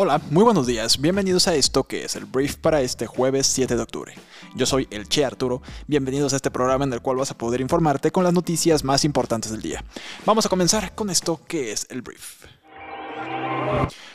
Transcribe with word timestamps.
Hola, 0.00 0.20
muy 0.30 0.44
buenos 0.44 0.68
días, 0.68 1.00
bienvenidos 1.00 1.48
a 1.48 1.56
esto 1.56 1.82
que 1.82 2.04
es 2.04 2.14
el 2.14 2.24
brief 2.24 2.54
para 2.54 2.82
este 2.82 3.08
jueves 3.08 3.48
7 3.48 3.74
de 3.74 3.82
octubre. 3.82 4.14
Yo 4.54 4.64
soy 4.64 4.86
el 4.92 5.08
Che 5.08 5.24
Arturo, 5.24 5.60
bienvenidos 5.88 6.32
a 6.32 6.36
este 6.36 6.52
programa 6.52 6.84
en 6.84 6.92
el 6.92 7.02
cual 7.02 7.16
vas 7.16 7.32
a 7.32 7.36
poder 7.36 7.60
informarte 7.60 8.12
con 8.12 8.22
las 8.22 8.32
noticias 8.32 8.84
más 8.84 9.04
importantes 9.04 9.50
del 9.50 9.60
día. 9.60 9.82
Vamos 10.24 10.46
a 10.46 10.48
comenzar 10.48 10.94
con 10.94 11.10
esto 11.10 11.40
que 11.48 11.72
es 11.72 11.84
el 11.90 12.02
brief. 12.02 12.44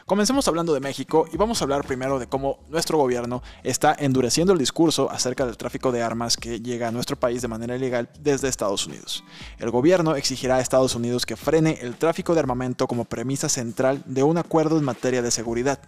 Comencemos 0.06 0.48
hablando 0.48 0.74
de 0.74 0.80
México 0.80 1.28
y 1.32 1.38
vamos 1.38 1.62
a 1.62 1.66
hablar 1.66 1.86
primero 1.86 2.20
de 2.20 2.28
cómo 2.28 2.60
nuestro 2.70 2.98
gobierno 2.98 3.42
está 3.64 3.96
endureciendo 3.98 4.54
el 4.54 4.60
discurso 4.60 5.10
acerca 5.10 5.46
del 5.46 5.58
tráfico 5.58 5.92
de 5.92 6.02
armas 6.02 6.38
que 6.38 6.60
llega 6.60 6.88
a 6.88 6.92
nuestro 6.92 7.16
país 7.16 7.42
de 7.42 7.48
manera 7.48 7.76
ilegal 7.76 8.10
desde 8.20 8.50
Estados 8.50 8.86
Unidos. 8.86 9.24
El 9.60 9.72
gobierno 9.72 10.16
exigirá 10.16 10.58
a 10.58 10.60
Estados 10.60 10.96
Unidos 10.96 11.26
que 11.26 11.36
frene 11.36 11.80
el 11.82 11.96
tráfico 11.96 12.34
de 12.34 12.42
armamento 12.42 12.88
como 12.88 13.06
premisa 13.06 13.50
central 13.50 14.04
de 14.06 14.24
un 14.24 14.38
acuerdo 14.38 14.78
en 14.78 14.84
materia 14.84 15.22
de 15.22 15.32
seguridad. 15.32 15.80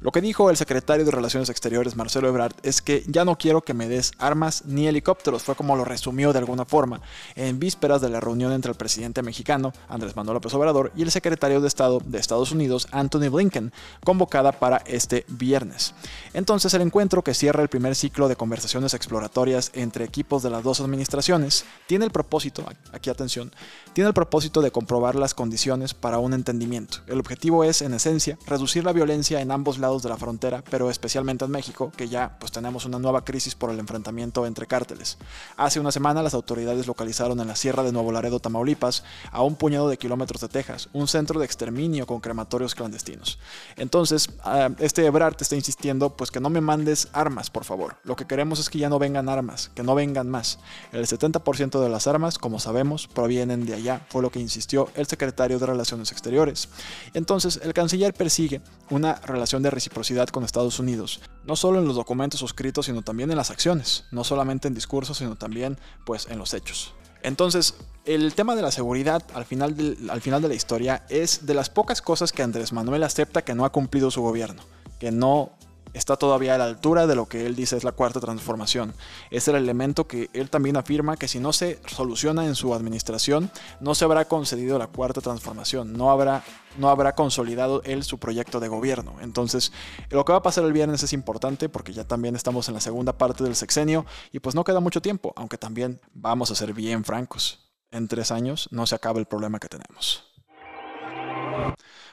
Lo 0.00 0.12
que 0.12 0.20
dijo 0.20 0.50
el 0.50 0.56
secretario 0.56 1.04
de 1.04 1.10
Relaciones 1.10 1.50
Exteriores 1.50 1.94
Marcelo 1.94 2.28
Ebrard 2.28 2.54
es 2.62 2.80
que 2.80 3.04
ya 3.06 3.24
no 3.24 3.36
quiero 3.36 3.60
que 3.60 3.74
me 3.74 3.86
des 3.86 4.12
armas 4.18 4.64
ni 4.64 4.88
helicópteros, 4.88 5.42
fue 5.42 5.54
como 5.54 5.76
lo 5.76 5.84
resumió 5.84 6.32
de 6.32 6.38
alguna 6.38 6.64
forma 6.64 7.02
en 7.36 7.58
vísperas 7.58 8.00
de 8.00 8.08
la 8.08 8.20
reunión 8.20 8.52
entre 8.52 8.72
el 8.72 8.78
presidente 8.78 9.22
mexicano 9.22 9.72
Andrés 9.88 10.16
Manuel 10.16 10.34
López 10.34 10.54
Obrador 10.54 10.90
y 10.96 11.02
el 11.02 11.10
secretario 11.10 11.60
de 11.60 11.68
Estado 11.68 12.00
de 12.04 12.18
Estados 12.18 12.52
Unidos 12.52 12.88
Anthony 12.92 13.09
Blinken 13.18 13.72
convocada 14.04 14.52
para 14.52 14.78
este 14.86 15.24
viernes. 15.28 15.94
Entonces 16.32 16.72
el 16.74 16.82
encuentro 16.82 17.22
que 17.22 17.34
cierra 17.34 17.62
el 17.62 17.68
primer 17.68 17.94
ciclo 17.94 18.28
de 18.28 18.36
conversaciones 18.36 18.94
exploratorias 18.94 19.70
entre 19.74 20.04
equipos 20.04 20.42
de 20.42 20.50
las 20.50 20.62
dos 20.62 20.80
administraciones 20.80 21.64
tiene 21.86 22.04
el 22.04 22.10
propósito, 22.10 22.64
aquí 22.92 23.10
atención, 23.10 23.52
tiene 23.92 24.08
el 24.08 24.14
propósito 24.14 24.62
de 24.62 24.70
comprobar 24.70 25.14
las 25.14 25.34
condiciones 25.34 25.94
para 25.94 26.18
un 26.18 26.32
entendimiento. 26.32 26.98
El 27.06 27.18
objetivo 27.18 27.64
es, 27.64 27.82
en 27.82 27.94
esencia, 27.94 28.38
reducir 28.46 28.84
la 28.84 28.92
violencia 28.92 29.40
en 29.40 29.50
ambos 29.50 29.78
lados 29.78 30.02
de 30.02 30.08
la 30.08 30.16
frontera, 30.16 30.62
pero 30.70 30.90
especialmente 30.90 31.44
en 31.44 31.50
México, 31.50 31.92
que 31.96 32.08
ya 32.08 32.36
pues 32.38 32.52
tenemos 32.52 32.84
una 32.84 32.98
nueva 32.98 33.24
crisis 33.24 33.54
por 33.54 33.70
el 33.70 33.78
enfrentamiento 33.78 34.46
entre 34.46 34.66
cárteles. 34.66 35.18
Hace 35.56 35.80
una 35.80 35.92
semana 35.92 36.22
las 36.22 36.34
autoridades 36.34 36.86
localizaron 36.86 37.40
en 37.40 37.48
la 37.48 37.56
Sierra 37.56 37.82
de 37.82 37.92
Nuevo 37.92 38.12
Laredo, 38.12 38.40
Tamaulipas, 38.40 39.04
a 39.32 39.42
un 39.42 39.56
puñado 39.56 39.88
de 39.88 39.98
kilómetros 39.98 40.40
de 40.40 40.48
Texas, 40.48 40.88
un 40.92 41.08
centro 41.08 41.40
de 41.40 41.46
exterminio 41.46 42.06
con 42.06 42.20
crematorios 42.20 42.74
clandestinos. 42.74 43.38
Entonces, 43.76 44.30
ah, 44.44 44.70
este 44.78 45.04
Ebrard 45.04 45.36
te 45.36 45.44
está 45.44 45.56
insistiendo, 45.56 46.16
pues 46.16 46.30
que 46.30 46.40
no 46.40 46.50
me 46.50 46.60
mandes 46.60 47.08
armas, 47.12 47.50
por 47.50 47.64
favor. 47.64 47.96
Lo 48.04 48.16
que 48.16 48.26
queremos 48.26 48.58
es 48.58 48.70
que 48.70 48.78
ya 48.78 48.88
no 48.88 48.98
vengan 48.98 49.28
armas, 49.28 49.70
que 49.74 49.82
no 49.82 49.94
vengan 49.94 50.28
más. 50.28 50.58
El 50.92 51.06
70% 51.06 51.80
de 51.80 51.88
las 51.88 52.06
armas, 52.06 52.38
como 52.38 52.60
sabemos, 52.60 53.08
provienen 53.08 53.66
de 53.66 53.79
allá, 53.80 54.06
fue 54.08 54.22
lo 54.22 54.30
que 54.30 54.40
insistió 54.40 54.88
el 54.94 55.06
secretario 55.06 55.58
de 55.58 55.66
Relaciones 55.66 56.12
Exteriores. 56.12 56.68
Entonces, 57.14 57.60
el 57.62 57.74
canciller 57.74 58.14
persigue 58.14 58.60
una 58.90 59.14
relación 59.14 59.62
de 59.62 59.70
reciprocidad 59.70 60.28
con 60.28 60.44
Estados 60.44 60.78
Unidos, 60.78 61.20
no 61.44 61.56
solo 61.56 61.78
en 61.78 61.86
los 61.86 61.96
documentos 61.96 62.40
suscritos, 62.40 62.86
sino 62.86 63.02
también 63.02 63.30
en 63.30 63.36
las 63.36 63.50
acciones, 63.50 64.04
no 64.10 64.24
solamente 64.24 64.68
en 64.68 64.74
discursos, 64.74 65.18
sino 65.18 65.36
también 65.36 65.78
pues 66.04 66.26
en 66.30 66.38
los 66.38 66.54
hechos. 66.54 66.94
Entonces, 67.22 67.74
el 68.04 68.34
tema 68.34 68.56
de 68.56 68.62
la 68.62 68.70
seguridad 68.70 69.22
al 69.34 69.44
final, 69.44 69.76
al 70.08 70.20
final 70.20 70.40
de 70.42 70.48
la 70.48 70.54
historia 70.54 71.04
es 71.08 71.46
de 71.46 71.54
las 71.54 71.68
pocas 71.68 72.00
cosas 72.00 72.32
que 72.32 72.42
Andrés 72.42 72.72
Manuel 72.72 73.02
acepta 73.02 73.42
que 73.42 73.54
no 73.54 73.64
ha 73.64 73.72
cumplido 73.72 74.10
su 74.10 74.22
gobierno, 74.22 74.62
que 74.98 75.10
no 75.10 75.52
está 75.92 76.16
todavía 76.16 76.54
a 76.54 76.58
la 76.58 76.64
altura 76.64 77.06
de 77.06 77.14
lo 77.14 77.26
que 77.26 77.46
él 77.46 77.56
dice 77.56 77.76
es 77.76 77.84
la 77.84 77.92
cuarta 77.92 78.20
transformación. 78.20 78.94
Es 79.30 79.48
el 79.48 79.56
elemento 79.56 80.06
que 80.06 80.30
él 80.32 80.50
también 80.50 80.76
afirma 80.76 81.16
que 81.16 81.28
si 81.28 81.38
no 81.38 81.52
se 81.52 81.80
soluciona 81.86 82.46
en 82.46 82.54
su 82.54 82.74
administración, 82.74 83.50
no 83.80 83.94
se 83.94 84.04
habrá 84.04 84.26
concedido 84.26 84.78
la 84.78 84.86
cuarta 84.86 85.20
transformación, 85.20 85.92
no 85.92 86.10
habrá, 86.10 86.44
no 86.78 86.88
habrá 86.88 87.14
consolidado 87.14 87.82
él 87.84 88.04
su 88.04 88.18
proyecto 88.18 88.60
de 88.60 88.68
gobierno. 88.68 89.16
Entonces, 89.20 89.72
lo 90.10 90.24
que 90.24 90.32
va 90.32 90.38
a 90.38 90.42
pasar 90.42 90.64
el 90.64 90.72
viernes 90.72 91.02
es 91.02 91.12
importante 91.12 91.68
porque 91.68 91.92
ya 91.92 92.04
también 92.04 92.36
estamos 92.36 92.68
en 92.68 92.74
la 92.74 92.80
segunda 92.80 93.16
parte 93.16 93.44
del 93.44 93.56
sexenio 93.56 94.06
y 94.32 94.40
pues 94.40 94.54
no 94.54 94.64
queda 94.64 94.80
mucho 94.80 95.02
tiempo, 95.02 95.32
aunque 95.36 95.58
también 95.58 96.00
vamos 96.12 96.50
a 96.50 96.54
ser 96.54 96.72
bien 96.72 97.04
francos. 97.04 97.70
En 97.90 98.06
tres 98.06 98.30
años 98.30 98.68
no 98.70 98.86
se 98.86 98.94
acaba 98.94 99.18
el 99.18 99.26
problema 99.26 99.58
que 99.58 99.68
tenemos. 99.68 100.24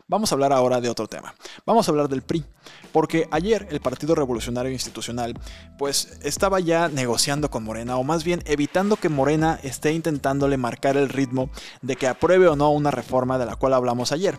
Vamos 0.10 0.32
a 0.32 0.36
hablar 0.36 0.54
ahora 0.54 0.80
de 0.80 0.90
otro 0.90 1.08
tema. 1.08 1.36
Vamos 1.66 1.86
a 1.86 1.92
hablar 1.92 2.08
del 2.08 2.22
PRI, 2.22 2.46
porque 2.94 3.28
ayer 3.30 3.68
el 3.72 3.82
Partido 3.82 4.16
Revolucionario 4.16 4.72
Institucional 4.72 5.34
pues 5.78 6.18
estaba 6.24 6.62
ya 6.62 6.88
negociando 6.88 7.52
con 7.52 7.66
Morena 7.66 7.98
o 7.98 8.06
más 8.06 8.24
bien 8.24 8.42
evitando 8.46 8.96
que 8.96 9.10
Morena 9.10 9.60
esté 9.64 9.92
intentándole 9.92 10.56
marcar 10.56 10.96
el 10.96 11.10
ritmo 11.10 11.50
de 11.82 11.98
que 11.98 12.08
apruebe 12.08 12.48
o 12.48 12.56
no 12.56 12.72
una 12.72 12.90
reforma 12.90 13.38
de 13.38 13.48
la 13.48 13.58
cual 13.58 13.74
hablamos 13.74 14.14
ayer. 14.14 14.38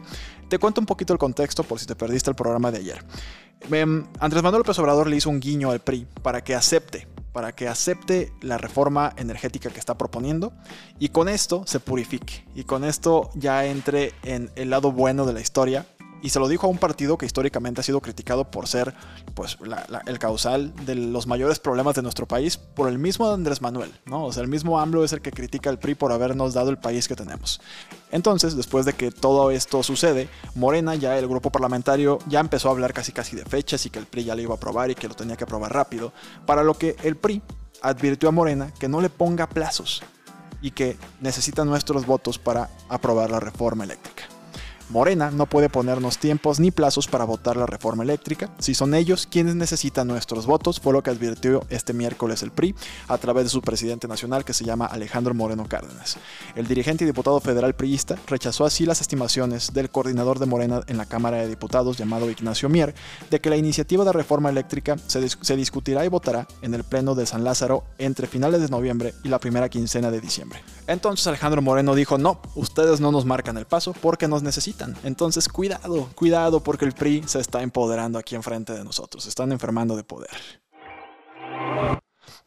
Te 0.48 0.58
cuento 0.58 0.80
un 0.80 0.86
poquito 0.86 1.12
el 1.12 1.18
contexto 1.18 1.64
por 1.64 1.78
si 1.78 1.84
te 1.84 1.94
perdiste 1.94 2.30
el 2.30 2.36
programa 2.36 2.70
de 2.70 2.78
ayer. 2.78 3.04
Em, 3.70 4.06
Andrés 4.20 4.42
Manuel 4.42 4.60
López 4.60 4.78
Obrador 4.78 5.06
le 5.06 5.16
hizo 5.16 5.28
un 5.28 5.38
guiño 5.38 5.70
al 5.70 5.80
PRI 5.80 6.06
para 6.22 6.42
que 6.42 6.54
acepte 6.54 7.06
para 7.32 7.52
que 7.52 7.68
acepte 7.68 8.32
la 8.40 8.58
reforma 8.58 9.12
energética 9.16 9.70
que 9.70 9.78
está 9.78 9.96
proponiendo 9.96 10.52
y 10.98 11.10
con 11.10 11.28
esto 11.28 11.62
se 11.66 11.80
purifique. 11.80 12.44
Y 12.54 12.64
con 12.64 12.84
esto 12.84 13.30
ya 13.34 13.64
entre 13.66 14.12
en 14.22 14.50
el 14.56 14.70
lado 14.70 14.92
bueno 14.92 15.26
de 15.26 15.32
la 15.32 15.40
historia 15.40 15.86
y 16.22 16.30
se 16.30 16.40
lo 16.40 16.48
dijo 16.48 16.66
a 16.66 16.70
un 16.70 16.78
partido 16.78 17.16
que 17.18 17.26
históricamente 17.26 17.80
ha 17.80 17.84
sido 17.84 18.00
criticado 18.00 18.44
por 18.50 18.66
ser 18.66 18.94
pues, 19.34 19.58
el 20.06 20.18
causal 20.18 20.74
de 20.84 20.94
los 20.94 21.26
mayores 21.26 21.58
problemas 21.58 21.94
de 21.94 22.02
nuestro 22.02 22.26
país 22.26 22.56
por 22.56 22.88
el 22.88 22.98
mismo 22.98 23.30
Andrés 23.30 23.60
Manuel, 23.60 23.92
¿no? 24.04 24.24
O 24.24 24.32
sea, 24.32 24.42
el 24.42 24.48
mismo 24.48 24.80
AMLO 24.80 25.04
es 25.04 25.12
el 25.12 25.20
que 25.20 25.30
critica 25.30 25.70
al 25.70 25.78
PRI 25.78 25.94
por 25.94 26.12
habernos 26.12 26.54
dado 26.54 26.70
el 26.70 26.78
país 26.78 27.08
que 27.08 27.16
tenemos. 27.16 27.60
Entonces, 28.10 28.56
después 28.56 28.84
de 28.84 28.94
que 28.94 29.10
todo 29.10 29.50
esto 29.50 29.82
sucede, 29.82 30.28
Morena, 30.54 30.94
ya 30.94 31.18
el 31.18 31.28
grupo 31.28 31.50
parlamentario, 31.50 32.18
ya 32.26 32.40
empezó 32.40 32.68
a 32.68 32.72
hablar 32.72 32.92
casi 32.92 33.12
casi 33.12 33.36
de 33.36 33.44
fechas 33.44 33.86
y 33.86 33.90
que 33.90 33.98
el 33.98 34.06
PRI 34.06 34.24
ya 34.24 34.34
lo 34.34 34.42
iba 34.42 34.54
a 34.54 34.56
aprobar 34.56 34.90
y 34.90 34.94
que 34.94 35.08
lo 35.08 35.14
tenía 35.14 35.36
que 35.36 35.44
aprobar 35.44 35.72
rápido, 35.72 36.12
para 36.46 36.62
lo 36.62 36.74
que 36.74 36.96
el 37.02 37.16
PRI 37.16 37.42
advirtió 37.82 38.28
a 38.28 38.32
Morena 38.32 38.72
que 38.78 38.88
no 38.88 39.00
le 39.00 39.08
ponga 39.08 39.48
plazos 39.48 40.02
y 40.60 40.72
que 40.72 40.96
necesita 41.20 41.64
nuestros 41.64 42.06
votos 42.06 42.38
para 42.38 42.68
aprobar 42.88 43.30
la 43.30 43.40
reforma 43.40 43.84
eléctrica. 43.84 44.07
Morena 44.90 45.30
no 45.30 45.44
puede 45.44 45.68
ponernos 45.68 46.16
tiempos 46.16 46.60
ni 46.60 46.70
plazos 46.70 47.08
para 47.08 47.24
votar 47.24 47.58
la 47.58 47.66
reforma 47.66 48.04
eléctrica. 48.04 48.50
Si 48.58 48.74
son 48.74 48.94
ellos 48.94 49.28
quienes 49.30 49.54
necesitan 49.54 50.08
nuestros 50.08 50.46
votos, 50.46 50.80
fue 50.80 50.94
lo 50.94 51.02
que 51.02 51.10
advirtió 51.10 51.62
este 51.68 51.92
miércoles 51.92 52.42
el 52.42 52.52
PRI 52.52 52.74
a 53.06 53.18
través 53.18 53.44
de 53.44 53.50
su 53.50 53.60
presidente 53.60 54.08
nacional 54.08 54.46
que 54.46 54.54
se 54.54 54.64
llama 54.64 54.86
Alejandro 54.86 55.34
Moreno 55.34 55.68
Cárdenas. 55.68 56.16
El 56.54 56.66
dirigente 56.66 57.04
y 57.04 57.06
diputado 57.06 57.38
federal 57.40 57.74
priista 57.74 58.16
rechazó 58.26 58.64
así 58.64 58.86
las 58.86 59.02
estimaciones 59.02 59.74
del 59.74 59.90
coordinador 59.90 60.38
de 60.38 60.46
Morena 60.46 60.80
en 60.86 60.96
la 60.96 61.04
Cámara 61.04 61.36
de 61.36 61.48
Diputados 61.48 61.98
llamado 61.98 62.30
Ignacio 62.30 62.70
Mier 62.70 62.94
de 63.30 63.40
que 63.40 63.50
la 63.50 63.56
iniciativa 63.56 64.06
de 64.06 64.12
reforma 64.12 64.48
eléctrica 64.48 64.96
se, 65.06 65.28
se 65.28 65.56
discutirá 65.56 66.06
y 66.06 66.08
votará 66.08 66.46
en 66.62 66.72
el 66.72 66.84
Pleno 66.84 67.14
de 67.14 67.26
San 67.26 67.44
Lázaro 67.44 67.84
entre 67.98 68.26
finales 68.26 68.62
de 68.62 68.68
noviembre 68.68 69.12
y 69.22 69.28
la 69.28 69.38
primera 69.38 69.68
quincena 69.68 70.10
de 70.10 70.22
diciembre. 70.22 70.62
Entonces 70.86 71.26
Alejandro 71.26 71.60
Moreno 71.60 71.94
dijo, 71.94 72.16
no, 72.16 72.40
ustedes 72.54 73.00
no 73.00 73.12
nos 73.12 73.26
marcan 73.26 73.58
el 73.58 73.66
paso 73.66 73.92
porque 73.92 74.28
nos 74.28 74.42
necesitan 74.42 74.77
entonces, 75.04 75.48
cuidado, 75.48 76.08
cuidado, 76.14 76.62
porque 76.62 76.84
el 76.84 76.92
PRI 76.92 77.24
se 77.26 77.40
está 77.40 77.62
empoderando 77.62 78.18
aquí 78.18 78.34
enfrente 78.34 78.72
de 78.72 78.84
nosotros, 78.84 79.26
están 79.26 79.52
enfermando 79.52 79.96
de 79.96 80.04
poder. 80.04 80.30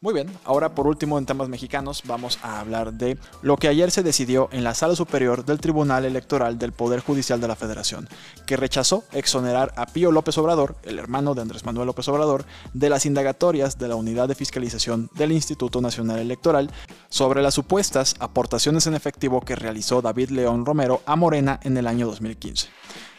Muy 0.00 0.14
bien, 0.14 0.28
ahora 0.44 0.74
por 0.74 0.86
último 0.86 1.18
en 1.18 1.26
temas 1.26 1.48
mexicanos 1.48 2.02
vamos 2.06 2.38
a 2.42 2.60
hablar 2.60 2.92
de 2.92 3.18
lo 3.42 3.56
que 3.56 3.68
ayer 3.68 3.90
se 3.90 4.02
decidió 4.02 4.48
en 4.52 4.64
la 4.64 4.74
Sala 4.74 4.96
Superior 4.96 5.44
del 5.44 5.60
Tribunal 5.60 6.04
Electoral 6.04 6.58
del 6.58 6.72
Poder 6.72 7.00
Judicial 7.00 7.40
de 7.40 7.48
la 7.48 7.56
Federación, 7.56 8.08
que 8.46 8.56
rechazó 8.56 9.04
exonerar 9.12 9.72
a 9.76 9.86
Pío 9.86 10.10
López 10.10 10.36
Obrador, 10.38 10.76
el 10.82 10.98
hermano 10.98 11.34
de 11.34 11.42
Andrés 11.42 11.64
Manuel 11.64 11.86
López 11.86 12.08
Obrador, 12.08 12.44
de 12.74 12.90
las 12.90 13.06
indagatorias 13.06 13.78
de 13.78 13.88
la 13.88 13.96
Unidad 13.96 14.28
de 14.28 14.34
Fiscalización 14.34 15.10
del 15.14 15.32
Instituto 15.32 15.80
Nacional 15.80 16.18
Electoral 16.18 16.70
sobre 17.08 17.42
las 17.42 17.54
supuestas 17.54 18.14
aportaciones 18.18 18.86
en 18.86 18.94
efectivo 18.94 19.40
que 19.40 19.56
realizó 19.56 20.02
David 20.02 20.30
León 20.30 20.66
Romero 20.66 21.02
a 21.06 21.16
Morena 21.16 21.60
en 21.62 21.76
el 21.76 21.86
año 21.86 22.06
2015. 22.06 22.68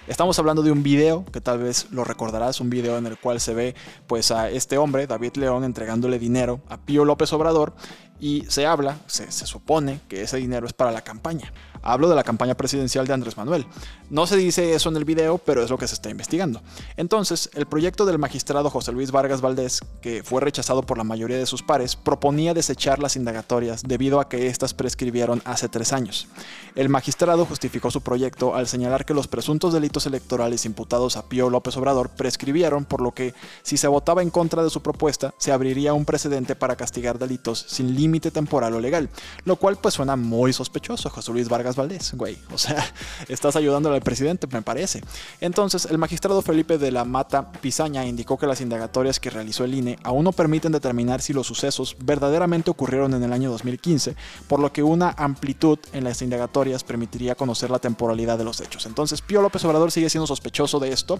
Estamos 0.06 0.38
hablando 0.38 0.64
de 0.64 0.72
un 0.72 0.84
video 0.84 1.24
que 1.32 1.40
tal 1.40 1.60
vez 1.60 1.88
lo 1.92 2.04
recordarás, 2.04 2.60
un 2.60 2.70
video 2.70 2.98
en 2.98 3.06
el 3.06 3.18
cual 3.18 3.40
se 3.40 3.54
ve 3.54 3.74
pues 4.06 4.32
a 4.32 4.50
este 4.50 4.78
hombre, 4.78 5.08
David 5.08 5.38
León, 5.38 5.64
entregándole 5.64 6.20
dinero 6.20 6.60
a 6.68 6.78
Pío 6.78 7.06
López 7.06 7.32
Obrador 7.32 7.74
y 8.20 8.46
se 8.48 8.66
habla, 8.66 8.98
se, 9.08 9.32
se 9.32 9.46
supone 9.46 10.00
que 10.08 10.22
ese 10.22 10.38
dinero 10.38 10.66
es 10.66 10.74
para 10.74 10.92
la 10.92 11.02
campaña. 11.02 11.52
Hablo 11.86 12.08
de 12.08 12.16
la 12.16 12.24
campaña 12.24 12.56
presidencial 12.56 13.06
de 13.06 13.14
Andrés 13.14 13.36
Manuel. 13.36 13.66
No 14.10 14.26
se 14.26 14.38
dice 14.38 14.74
eso 14.74 14.88
en 14.88 14.96
el 14.96 15.04
video, 15.04 15.38
pero 15.38 15.62
es 15.62 15.70
lo 15.70 15.78
que 15.78 15.88
se 15.88 15.96
está 15.96 16.10
investigando. 16.10 16.62
Entonces, 16.96 17.50
el 17.56 17.66
proyecto 17.66 18.06
del 18.06 18.20
magistrado 18.20 18.70
José 18.70 18.94
Luis 18.94 19.12
Vargas 19.12 19.42
Valdés, 19.42 19.82
que 20.02 20.24
fue 20.24 20.40
rechazado 20.40 20.84
por 20.84 20.98
la 20.98 21.04
mayoría 21.04 21.38
de 21.38 21.46
sus 21.46 21.62
pares, 21.62 21.98
proponía 21.98 22.54
desechar 22.54 23.00
las 23.00 23.18
indagatorias 23.18 23.84
debido 23.84 24.22
a 24.22 24.30
que 24.30 24.48
éstas 24.48 24.74
prescribieron 24.74 25.42
hace 25.44 25.68
tres 25.68 25.92
años. 25.92 26.28
El 26.76 26.88
magistrado 26.88 27.46
justificó 27.46 27.92
su 27.92 28.00
proyecto 28.00 28.56
al 28.56 28.68
señalar 28.68 29.04
que 29.04 29.14
los 29.14 29.28
presuntos 29.28 29.74
delitos 29.74 30.06
electorales 30.06 30.66
imputados 30.66 31.18
a 31.18 31.28
Pío 31.28 31.50
López 31.50 31.76
Obrador 31.76 32.10
prescribieron, 32.12 32.86
por 32.86 33.02
lo 33.02 33.12
que, 33.12 33.34
si 33.62 33.76
se 33.76 33.90
votaba 33.90 34.22
en 34.22 34.30
contra 34.30 34.64
de 34.64 34.70
su 34.70 34.82
propuesta, 34.82 35.34
se 35.38 35.52
abriría 35.52 35.94
un 35.94 36.06
precedente 36.06 36.56
para 36.56 36.78
castigar 36.78 37.20
delitos 37.20 37.66
sin 37.68 37.94
límite 37.94 38.03
temporal 38.32 38.74
o 38.74 38.80
legal, 38.80 39.10
lo 39.46 39.56
cual 39.56 39.78
pues 39.78 39.96
suena 39.96 40.16
muy 40.16 40.54
sospechoso. 40.54 41.10
José 41.10 41.32
Luis 41.32 41.50
Vargas 41.50 41.76
Valdés, 41.76 42.14
güey. 42.14 42.38
O 42.54 42.58
sea, 42.58 42.84
estás 43.28 43.56
ayudándole 43.56 43.96
al 43.96 44.02
presidente, 44.02 44.48
me 44.48 44.62
parece. 44.62 45.02
Entonces, 45.42 45.86
el 45.86 45.98
magistrado 45.98 46.42
Felipe 46.42 46.78
de 46.78 46.92
la 46.92 47.06
Mata 47.06 47.52
Pizaña 47.52 48.06
indicó 48.06 48.38
que 48.38 48.48
las 48.48 48.62
indagatorias 48.62 49.20
que 49.20 49.30
realizó 49.30 49.64
el 49.64 49.76
INE 49.76 49.98
aún 50.04 50.24
no 50.24 50.32
permiten 50.32 50.72
determinar 50.72 51.22
si 51.22 51.34
los 51.34 51.48
sucesos 51.48 51.96
verdaderamente 52.04 52.72
ocurrieron 52.72 53.14
en 53.14 53.24
el 53.24 53.34
año 53.34 53.50
2015, 53.52 54.16
por 54.48 54.60
lo 54.60 54.72
que 54.72 54.84
una 54.84 55.12
amplitud 55.18 55.80
en 55.94 56.04
las 56.04 56.22
indagatorias 56.22 56.84
permitiría 56.84 57.36
conocer 57.36 57.70
la 57.70 57.80
temporalidad 57.80 58.38
de 58.38 58.44
los 58.44 58.62
hechos. 58.62 58.86
Entonces, 58.86 59.22
Pío 59.22 59.42
López 59.42 59.64
Obrador 59.66 59.92
sigue 59.92 60.10
siendo 60.10 60.28
sospechoso 60.28 60.80
de 60.80 60.92
esto, 60.92 61.20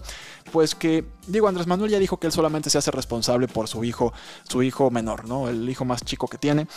pues 0.52 0.76
que, 0.76 1.06
digo, 1.28 1.48
Andrés 1.48 1.68
Manuel 1.68 1.92
ya 1.92 2.00
dijo 2.00 2.18
que 2.18 2.28
él 2.28 2.34
solamente 2.34 2.70
se 2.70 2.78
hace 2.78 2.92
responsable 2.92 3.48
por 3.48 3.68
su 3.68 3.84
hijo, 3.84 4.14
su 4.48 4.64
hijo 4.64 4.92
menor, 4.92 5.28
¿no? 5.28 5.50
El 5.50 5.70
hijo 5.70 5.86
más 5.86 6.04
chico 6.04 6.28
que 6.28 6.38
tiene. 6.38 6.68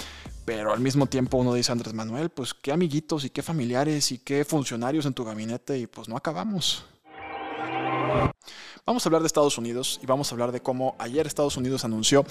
Pero 0.44 0.72
al 0.72 0.80
mismo 0.80 1.06
tiempo 1.06 1.38
uno 1.38 1.52
dice 1.54 1.72
Andrés 1.72 1.92
Manuel, 1.92 2.30
pues 2.30 2.54
qué 2.54 2.72
amiguitos 2.72 3.24
y 3.24 3.30
qué 3.30 3.42
familiares 3.42 4.12
y 4.12 4.18
qué 4.18 4.44
funcionarios 4.44 5.04
en 5.04 5.12
tu 5.12 5.24
gabinete 5.24 5.78
y 5.78 5.86
pues 5.86 6.08
no 6.08 6.16
acabamos. 6.16 6.84
Vamos 8.86 9.04
a 9.04 9.08
hablar 9.08 9.22
de 9.22 9.26
Estados 9.26 9.58
Unidos 9.58 9.98
y 10.00 10.06
vamos 10.06 10.30
a 10.30 10.34
hablar 10.36 10.52
de 10.52 10.60
cómo 10.60 10.94
ayer 11.00 11.26
Estados 11.26 11.56
Unidos 11.56 11.84
anunció 11.84 12.24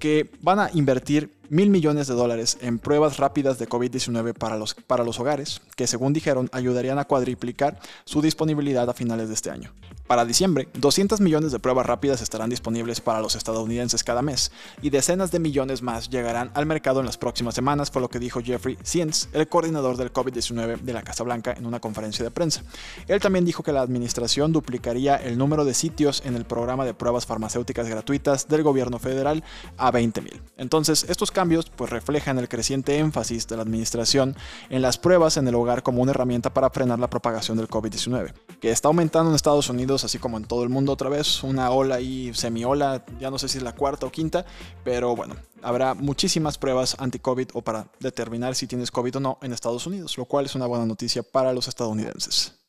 que 0.00 0.32
van 0.42 0.58
a 0.58 0.68
invertir 0.74 1.32
mil 1.48 1.70
millones 1.70 2.08
de 2.08 2.14
dólares 2.14 2.58
en 2.60 2.80
pruebas 2.80 3.18
rápidas 3.18 3.60
de 3.60 3.68
COVID-19 3.68 4.34
para 4.34 4.58
los, 4.58 4.74
para 4.74 5.04
los 5.04 5.20
hogares, 5.20 5.62
que 5.76 5.86
según 5.86 6.12
dijeron 6.12 6.48
ayudarían 6.50 6.98
a 6.98 7.04
cuadriplicar 7.04 7.78
su 8.04 8.20
disponibilidad 8.20 8.90
a 8.90 8.94
finales 8.94 9.28
de 9.28 9.34
este 9.34 9.50
año. 9.50 9.72
Para 10.10 10.24
diciembre, 10.24 10.66
200 10.74 11.20
millones 11.20 11.52
de 11.52 11.60
pruebas 11.60 11.86
rápidas 11.86 12.20
estarán 12.20 12.50
disponibles 12.50 13.00
para 13.00 13.20
los 13.20 13.36
estadounidenses 13.36 14.02
cada 14.02 14.22
mes, 14.22 14.50
y 14.82 14.90
decenas 14.90 15.30
de 15.30 15.38
millones 15.38 15.82
más 15.82 16.10
llegarán 16.10 16.50
al 16.54 16.66
mercado 16.66 16.98
en 16.98 17.06
las 17.06 17.16
próximas 17.16 17.54
semanas, 17.54 17.92
fue 17.92 18.02
lo 18.02 18.08
que 18.08 18.18
dijo 18.18 18.40
Jeffrey 18.42 18.76
Siens, 18.82 19.28
el 19.32 19.46
coordinador 19.46 19.96
del 19.96 20.12
COVID-19 20.12 20.80
de 20.80 20.92
la 20.92 21.02
Casa 21.02 21.22
Blanca, 21.22 21.54
en 21.56 21.64
una 21.64 21.78
conferencia 21.78 22.24
de 22.24 22.32
prensa. 22.32 22.64
Él 23.06 23.20
también 23.20 23.44
dijo 23.44 23.62
que 23.62 23.70
la 23.70 23.82
administración 23.82 24.50
duplicaría 24.50 25.14
el 25.14 25.38
número 25.38 25.64
de 25.64 25.74
sitios 25.74 26.24
en 26.24 26.34
el 26.34 26.44
programa 26.44 26.84
de 26.84 26.92
pruebas 26.92 27.24
farmacéuticas 27.24 27.88
gratuitas 27.88 28.48
del 28.48 28.64
gobierno 28.64 28.98
federal 28.98 29.44
a 29.76 29.92
20.000. 29.92 30.40
Entonces, 30.56 31.06
estos 31.08 31.30
cambios 31.30 31.70
pues 31.70 31.88
reflejan 31.88 32.36
el 32.40 32.48
creciente 32.48 32.98
énfasis 32.98 33.46
de 33.46 33.54
la 33.54 33.62
administración 33.62 34.34
en 34.70 34.82
las 34.82 34.98
pruebas 34.98 35.36
en 35.36 35.46
el 35.46 35.54
hogar 35.54 35.84
como 35.84 36.02
una 36.02 36.10
herramienta 36.10 36.52
para 36.52 36.70
frenar 36.70 36.98
la 36.98 37.08
propagación 37.08 37.56
del 37.56 37.68
COVID-19, 37.68 38.32
que 38.60 38.72
está 38.72 38.88
aumentando 38.88 39.30
en 39.30 39.36
Estados 39.36 39.70
Unidos 39.70 39.99
así 40.04 40.18
como 40.18 40.36
en 40.36 40.44
todo 40.44 40.62
el 40.62 40.68
mundo 40.68 40.92
otra 40.92 41.08
vez, 41.08 41.42
una 41.42 41.70
ola 41.70 42.00
y 42.00 42.32
semiola, 42.34 43.04
ya 43.18 43.30
no 43.30 43.38
sé 43.38 43.48
si 43.48 43.58
es 43.58 43.64
la 43.64 43.74
cuarta 43.74 44.06
o 44.06 44.12
quinta, 44.12 44.44
pero 44.84 45.16
bueno, 45.16 45.34
habrá 45.62 45.94
muchísimas 45.94 46.58
pruebas 46.58 46.96
anti-COVID 46.98 47.50
o 47.54 47.62
para 47.62 47.88
determinar 48.00 48.54
si 48.54 48.66
tienes 48.66 48.90
COVID 48.90 49.16
o 49.16 49.20
no 49.20 49.38
en 49.42 49.52
Estados 49.52 49.86
Unidos, 49.86 50.16
lo 50.18 50.24
cual 50.24 50.46
es 50.46 50.54
una 50.54 50.66
buena 50.66 50.86
noticia 50.86 51.22
para 51.22 51.52
los 51.52 51.68
estadounidenses. 51.68 52.59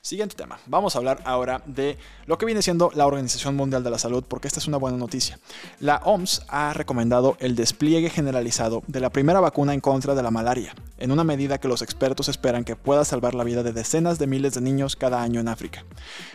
Siguiente 0.00 0.36
tema. 0.36 0.58
Vamos 0.66 0.94
a 0.94 0.98
hablar 0.98 1.20
ahora 1.24 1.62
de 1.66 1.98
lo 2.26 2.38
que 2.38 2.46
viene 2.46 2.62
siendo 2.62 2.90
la 2.94 3.06
Organización 3.06 3.56
Mundial 3.56 3.84
de 3.84 3.90
la 3.90 3.98
Salud, 3.98 4.24
porque 4.26 4.48
esta 4.48 4.58
es 4.58 4.66
una 4.66 4.78
buena 4.78 4.96
noticia. 4.96 5.38
La 5.80 5.96
OMS 6.04 6.46
ha 6.48 6.72
recomendado 6.72 7.36
el 7.40 7.54
despliegue 7.56 8.08
generalizado 8.08 8.82
de 8.86 9.00
la 9.00 9.10
primera 9.10 9.40
vacuna 9.40 9.74
en 9.74 9.80
contra 9.80 10.14
de 10.14 10.22
la 10.22 10.30
malaria, 10.30 10.74
en 10.98 11.12
una 11.12 11.24
medida 11.24 11.58
que 11.58 11.68
los 11.68 11.82
expertos 11.82 12.28
esperan 12.28 12.64
que 12.64 12.76
pueda 12.76 13.04
salvar 13.04 13.34
la 13.34 13.44
vida 13.44 13.62
de 13.62 13.72
decenas 13.72 14.18
de 14.18 14.26
miles 14.26 14.54
de 14.54 14.60
niños 14.60 14.96
cada 14.96 15.22
año 15.22 15.40
en 15.40 15.48
África. 15.48 15.84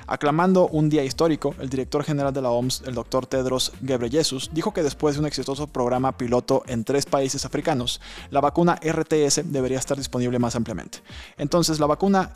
Aclamando 0.08 0.68
un 0.68 0.90
día 0.90 1.04
histórico, 1.04 1.56
el 1.60 1.70
director 1.70 2.04
general 2.04 2.34
de 2.34 2.42
la 2.42 2.52
OMS, 2.52 2.84
el 2.86 2.94
doctor 2.94 3.26
Tedros 3.26 3.74
Ghebreyesus, 3.82 4.52
dijo 4.54 4.74
que 4.74 4.84
después 4.84 5.16
de 5.16 5.22
un 5.22 5.28
exitoso 5.28 5.68
programa 5.68 6.18
piloto 6.18 6.64
en 6.68 6.84
tres 6.84 7.06
países 7.06 7.46
africanos, 7.46 8.02
la 8.30 8.42
vacuna 8.42 8.80
RTS 8.84 9.52
debería 9.52 9.80
estar 9.80 9.98
disponible 9.98 10.40
más 10.40 10.56
ampliamente. 10.56 11.00
Entonces, 11.38 11.80
la 11.80 11.88
vacuna 11.88 12.32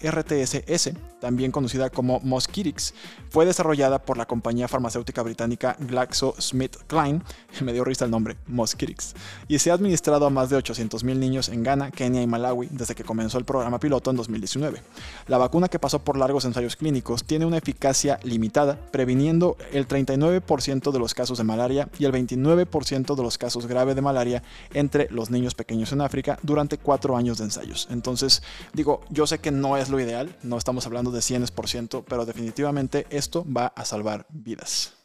RTS-S 0.68 0.94
también 1.20 1.52
conocida 1.52 1.90
como 1.90 2.20
Mosquirix, 2.20 2.94
fue 3.30 3.46
desarrollada 3.46 4.00
por 4.00 4.18
la 4.18 4.26
compañía 4.26 4.68
farmacéutica 4.68 5.22
británica 5.22 5.76
GlaxoSmithKline, 5.80 7.24
me 7.62 7.74
dio 7.74 7.84
risa 7.84 8.06
el 8.06 8.12
nombre, 8.12 8.38
Mosquirix, 8.48 9.16
y 9.48 9.60
se 9.60 9.72
ha 9.72 9.74
administrado 9.74 10.26
a 10.26 10.30
más 10.30 10.50
de 10.50 10.58
800.000 10.58 11.16
niños 11.18 11.50
en 11.50 11.64
Ghana, 11.64 11.92
Kenia 11.92 12.22
y 12.22 12.28
Malawi 12.28 12.70
desde 12.72 12.96
que 12.96 13.04
comenzó 13.04 13.38
el 13.38 13.46
programa 13.46 13.80
piloto 13.80 14.12
en 14.12 14.18
2019. 14.18 14.82
La 15.28 15.38
vacuna 15.38 15.68
que 15.68 15.80
pasó 15.80 16.00
por 16.00 16.18
largos 16.18 16.46
ensayos 16.46 16.76
clínicos 16.76 17.24
tiene 17.24 17.46
una 17.46 17.58
eficacia 17.58 18.20
limitada, 18.24 18.80
previniendo 18.92 19.58
el 19.72 19.88
39% 19.88 20.92
de 20.92 21.00
los 21.00 21.14
casos 21.14 21.38
de 21.38 21.44
malaria 21.44 21.90
y 21.98 22.06
el 22.06 22.14
29% 22.14 23.16
de 23.16 23.24
los 23.24 23.38
casos 23.38 23.66
graves 23.66 23.96
de 23.96 24.02
malaria 24.02 24.44
entre 24.74 25.10
los 25.10 25.30
niños 25.32 25.56
pequeños 25.56 25.92
en 25.92 26.02
África 26.02 26.38
durante 26.44 26.78
cuatro 26.78 27.18
años 27.18 27.40
de 27.40 27.46
ensayos. 27.46 27.88
Entonces, 27.90 28.44
digo, 28.74 29.02
yo 29.10 29.26
sé 29.26 29.40
que 29.40 29.52
no 29.52 29.78
es 29.78 29.90
lo 29.90 30.00
ideal, 30.00 30.36
no 30.44 30.57
estamos 30.58 30.86
hablando 30.86 31.12
de 31.12 31.20
100%, 31.20 32.04
pero 32.08 32.26
definitivamente 32.26 33.06
esto 33.10 33.46
va 33.46 33.68
a 33.68 33.86
salvar 33.86 34.26
vidas. 34.30 34.97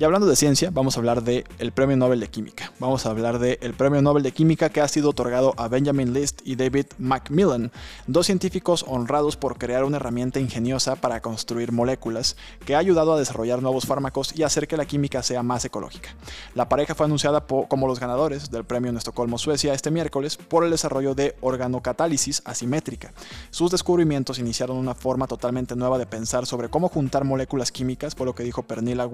Y 0.00 0.04
hablando 0.04 0.26
de 0.26 0.34
ciencia, 0.34 0.70
vamos 0.72 0.96
a 0.96 1.00
hablar 1.00 1.22
del 1.22 1.44
el 1.58 1.72
Premio 1.72 1.94
Nobel 1.94 2.20
de 2.20 2.28
Química. 2.28 2.72
Vamos 2.78 3.04
a 3.04 3.10
hablar 3.10 3.38
del 3.38 3.74
Premio 3.74 4.00
Nobel 4.00 4.22
de 4.22 4.32
Química 4.32 4.70
que 4.70 4.80
ha 4.80 4.88
sido 4.88 5.10
otorgado 5.10 5.52
a 5.58 5.68
Benjamin 5.68 6.14
List 6.14 6.40
y 6.42 6.56
David 6.56 6.86
Macmillan, 6.96 7.70
dos 8.06 8.24
científicos 8.24 8.82
honrados 8.88 9.36
por 9.36 9.58
crear 9.58 9.84
una 9.84 9.98
herramienta 9.98 10.40
ingeniosa 10.40 10.96
para 10.96 11.20
construir 11.20 11.70
moléculas 11.70 12.38
que 12.64 12.74
ha 12.74 12.78
ayudado 12.78 13.12
a 13.12 13.18
desarrollar 13.18 13.60
nuevos 13.60 13.84
fármacos 13.84 14.34
y 14.34 14.42
hacer 14.42 14.66
que 14.68 14.78
la 14.78 14.86
química 14.86 15.22
sea 15.22 15.42
más 15.42 15.66
ecológica. 15.66 16.16
La 16.54 16.66
pareja 16.70 16.94
fue 16.94 17.04
anunciada 17.04 17.44
como 17.46 17.86
los 17.86 18.00
ganadores 18.00 18.50
del 18.50 18.64
Premio 18.64 18.88
en 18.88 18.96
Estocolmo, 18.96 19.36
Suecia, 19.36 19.74
este 19.74 19.90
miércoles 19.90 20.38
por 20.38 20.64
el 20.64 20.70
desarrollo 20.70 21.14
de 21.14 21.36
organocatálisis 21.42 22.40
asimétrica. 22.46 23.12
Sus 23.50 23.70
descubrimientos 23.70 24.38
iniciaron 24.38 24.78
una 24.78 24.94
forma 24.94 25.26
totalmente 25.26 25.76
nueva 25.76 25.98
de 25.98 26.06
pensar 26.06 26.46
sobre 26.46 26.70
cómo 26.70 26.88
juntar 26.88 27.24
moléculas 27.24 27.70
químicas, 27.70 28.14
por 28.14 28.26
lo 28.26 28.34
que 28.34 28.44
dijo 28.44 28.62
Pernilla 28.62 29.04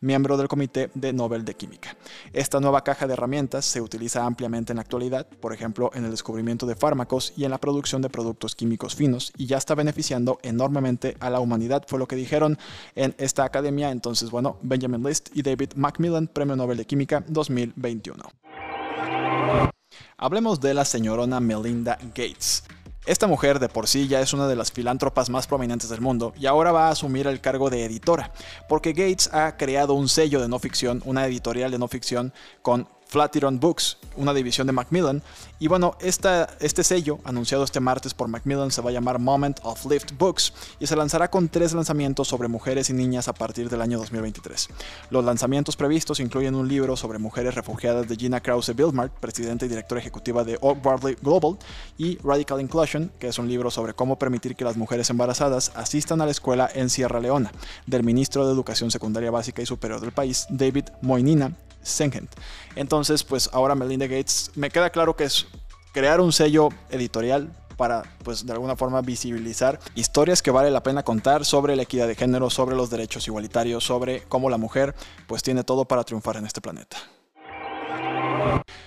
Miembro 0.00 0.36
del 0.36 0.48
Comité 0.48 0.90
de 0.94 1.12
Nobel 1.12 1.44
de 1.44 1.54
Química. 1.54 1.96
Esta 2.32 2.60
nueva 2.60 2.84
caja 2.84 3.06
de 3.06 3.14
herramientas 3.14 3.64
se 3.64 3.80
utiliza 3.80 4.24
ampliamente 4.24 4.72
en 4.72 4.76
la 4.76 4.82
actualidad, 4.82 5.26
por 5.26 5.52
ejemplo, 5.52 5.90
en 5.94 6.04
el 6.04 6.10
descubrimiento 6.10 6.66
de 6.66 6.76
fármacos 6.76 7.32
y 7.36 7.44
en 7.44 7.50
la 7.50 7.58
producción 7.58 8.02
de 8.02 8.10
productos 8.10 8.54
químicos 8.54 8.94
finos, 8.94 9.32
y 9.36 9.46
ya 9.46 9.56
está 9.58 9.74
beneficiando 9.74 10.38
enormemente 10.42 11.16
a 11.20 11.30
la 11.30 11.40
humanidad, 11.40 11.84
fue 11.86 11.98
lo 11.98 12.06
que 12.06 12.16
dijeron 12.16 12.58
en 12.94 13.14
esta 13.18 13.44
academia. 13.44 13.90
Entonces, 13.90 14.30
bueno, 14.30 14.58
Benjamin 14.62 15.02
List 15.02 15.30
y 15.34 15.42
David 15.42 15.72
Macmillan, 15.76 16.28
Premio 16.28 16.56
Nobel 16.56 16.78
de 16.78 16.84
Química 16.84 17.24
2021. 17.28 18.24
Hablemos 20.16 20.60
de 20.60 20.74
la 20.74 20.84
señorona 20.84 21.40
Melinda 21.40 21.98
Gates. 22.14 22.64
Esta 23.04 23.26
mujer 23.26 23.58
de 23.58 23.68
por 23.68 23.88
sí 23.88 24.06
ya 24.06 24.20
es 24.20 24.32
una 24.32 24.46
de 24.46 24.54
las 24.54 24.70
filántropas 24.70 25.28
más 25.28 25.48
prominentes 25.48 25.88
del 25.88 26.00
mundo 26.00 26.32
y 26.38 26.46
ahora 26.46 26.70
va 26.70 26.86
a 26.86 26.92
asumir 26.92 27.26
el 27.26 27.40
cargo 27.40 27.68
de 27.68 27.84
editora, 27.84 28.30
porque 28.68 28.92
Gates 28.92 29.28
ha 29.32 29.56
creado 29.56 29.94
un 29.94 30.08
sello 30.08 30.40
de 30.40 30.46
no 30.46 30.60
ficción, 30.60 31.02
una 31.04 31.26
editorial 31.26 31.72
de 31.72 31.80
no 31.80 31.88
ficción 31.88 32.32
con 32.62 32.86
Flatiron 33.12 33.60
Books, 33.60 33.98
una 34.16 34.32
división 34.32 34.66
de 34.66 34.72
Macmillan. 34.72 35.22
Y 35.58 35.68
bueno, 35.68 35.96
este 36.00 36.82
sello, 36.82 37.18
anunciado 37.24 37.62
este 37.62 37.78
martes 37.78 38.14
por 38.14 38.26
Macmillan, 38.26 38.70
se 38.70 38.80
va 38.80 38.88
a 38.88 38.92
llamar 38.94 39.18
Moment 39.18 39.60
of 39.64 39.84
Lift 39.84 40.12
Books 40.16 40.54
y 40.80 40.86
se 40.86 40.96
lanzará 40.96 41.30
con 41.30 41.50
tres 41.50 41.74
lanzamientos 41.74 42.26
sobre 42.28 42.48
mujeres 42.48 42.88
y 42.88 42.94
niñas 42.94 43.28
a 43.28 43.34
partir 43.34 43.68
del 43.68 43.82
año 43.82 43.98
2023. 43.98 44.66
Los 45.10 45.26
lanzamientos 45.26 45.76
previstos 45.76 46.20
incluyen 46.20 46.54
un 46.54 46.66
libro 46.66 46.96
sobre 46.96 47.18
mujeres 47.18 47.54
refugiadas 47.54 48.08
de 48.08 48.16
Gina 48.16 48.40
Krause 48.40 48.74
Bildmark, 48.74 49.12
presidenta 49.20 49.66
y 49.66 49.68
directora 49.68 50.00
ejecutiva 50.00 50.42
de 50.42 50.56
Oak 50.62 50.82
Barley 50.82 51.14
Global, 51.20 51.58
y 51.98 52.16
Radical 52.24 52.62
Inclusion, 52.62 53.12
que 53.18 53.28
es 53.28 53.38
un 53.38 53.46
libro 53.46 53.70
sobre 53.70 53.92
cómo 53.92 54.18
permitir 54.18 54.56
que 54.56 54.64
las 54.64 54.78
mujeres 54.78 55.10
embarazadas 55.10 55.70
asistan 55.74 56.22
a 56.22 56.24
la 56.24 56.30
escuela 56.30 56.70
en 56.74 56.88
Sierra 56.88 57.20
Leona, 57.20 57.52
del 57.86 58.04
ministro 58.04 58.46
de 58.46 58.54
Educación 58.54 58.90
Secundaria 58.90 59.30
Básica 59.30 59.60
y 59.60 59.66
Superior 59.66 60.00
del 60.00 60.12
país, 60.12 60.46
David 60.48 60.84
Moinina 61.02 61.52
Sengent. 61.82 62.30
Entonces, 62.76 63.24
pues 63.24 63.50
ahora 63.52 63.74
Melinda 63.74 64.06
Gates, 64.06 64.50
me 64.54 64.70
queda 64.70 64.90
claro 64.90 65.16
que 65.16 65.24
es 65.24 65.46
crear 65.92 66.20
un 66.20 66.32
sello 66.32 66.70
editorial 66.90 67.52
para, 67.76 68.02
pues, 68.22 68.46
de 68.46 68.52
alguna 68.52 68.76
forma 68.76 69.00
visibilizar 69.00 69.80
historias 69.94 70.42
que 70.42 70.50
vale 70.50 70.70
la 70.70 70.82
pena 70.82 71.02
contar 71.02 71.44
sobre 71.44 71.74
la 71.76 71.82
equidad 71.82 72.06
de 72.06 72.14
género, 72.14 72.50
sobre 72.50 72.76
los 72.76 72.90
derechos 72.90 73.26
igualitarios, 73.26 73.84
sobre 73.84 74.22
cómo 74.24 74.50
la 74.50 74.58
mujer, 74.58 74.94
pues, 75.26 75.42
tiene 75.42 75.64
todo 75.64 75.84
para 75.84 76.04
triunfar 76.04 76.36
en 76.36 76.46
este 76.46 76.60
planeta. 76.60 76.96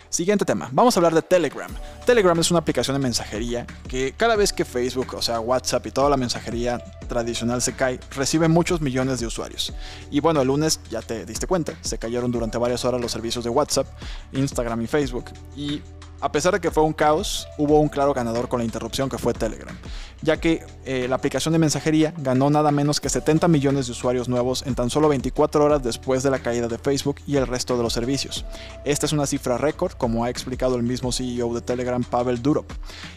Siguiente 0.09 0.45
tema, 0.45 0.69
vamos 0.71 0.95
a 0.95 0.99
hablar 0.99 1.13
de 1.13 1.21
Telegram. 1.21 1.69
Telegram 2.05 2.39
es 2.39 2.49
una 2.49 2.59
aplicación 2.59 2.95
de 2.95 3.03
mensajería 3.03 3.65
que 3.87 4.13
cada 4.15 4.35
vez 4.35 4.53
que 4.53 4.63
Facebook, 4.63 5.13
o 5.15 5.21
sea 5.21 5.39
WhatsApp 5.39 5.85
y 5.87 5.91
toda 5.91 6.09
la 6.09 6.17
mensajería 6.17 6.77
tradicional 7.07 7.61
se 7.61 7.73
cae, 7.73 7.99
recibe 8.15 8.47
muchos 8.47 8.81
millones 8.81 9.19
de 9.19 9.27
usuarios. 9.27 9.73
Y 10.11 10.19
bueno, 10.19 10.41
el 10.41 10.47
lunes 10.47 10.79
ya 10.89 11.01
te 11.01 11.25
diste 11.25 11.47
cuenta, 11.47 11.73
se 11.81 11.97
cayeron 11.97 12.31
durante 12.31 12.57
varias 12.57 12.85
horas 12.85 13.01
los 13.01 13.11
servicios 13.11 13.43
de 13.43 13.49
WhatsApp, 13.49 13.87
Instagram 14.31 14.81
y 14.81 14.87
Facebook. 14.87 15.25
Y 15.55 15.81
a 16.21 16.31
pesar 16.31 16.53
de 16.53 16.61
que 16.61 16.71
fue 16.71 16.83
un 16.83 16.93
caos, 16.93 17.47
hubo 17.57 17.79
un 17.79 17.89
claro 17.89 18.13
ganador 18.13 18.47
con 18.47 18.59
la 18.59 18.65
interrupción 18.65 19.09
que 19.09 19.17
fue 19.17 19.33
Telegram, 19.33 19.77
ya 20.25 20.37
que 20.37 20.65
eh, 20.85 21.07
la 21.07 21.15
aplicación 21.15 21.51
de 21.53 21.59
mensajería 21.59 22.13
ganó 22.17 22.49
nada 22.49 22.71
menos 22.71 22.99
que 22.99 23.09
70 23.09 23.47
millones 23.47 23.85
de 23.85 23.91
usuarios 23.91 24.27
nuevos 24.27 24.63
en 24.65 24.73
tan 24.73 24.89
solo 24.89 25.07
24 25.07 25.63
horas 25.63 25.83
después 25.83 26.23
de 26.23 26.31
la 26.31 26.39
caída 26.39 26.67
de 26.67 26.79
Facebook 26.79 27.17
y 27.27 27.37
el 27.37 27.45
resto 27.45 27.77
de 27.77 27.83
los 27.83 27.93
servicios. 27.93 28.43
Esta 28.85 29.05
es 29.05 29.13
una 29.13 29.27
cifra 29.27 29.57
récord, 29.57 29.93
como 29.93 30.25
ha 30.25 30.31
explicado 30.31 30.75
el 30.75 30.83
mismo 30.83 31.11
CEO 31.11 31.53
de 31.53 31.61
Telegram, 31.61 32.03
Pavel 32.03 32.41
Durov. 32.41 32.65